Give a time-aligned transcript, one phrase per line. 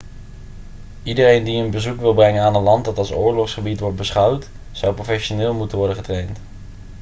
[1.03, 4.93] iedereen die een bezoek wil brengen aan een land dat als oorlogsgebied wordt beschouwd zou
[4.93, 6.39] professioneel moeten worden getraind